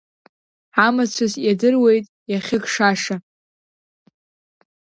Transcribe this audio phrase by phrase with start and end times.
[0.85, 3.15] Амацәыс иадыруеит иахьыкшаша.